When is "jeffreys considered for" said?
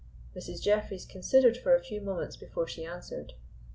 0.63-1.75